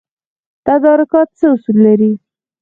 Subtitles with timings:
[0.65, 2.11] تدارکات څه اصول لري؟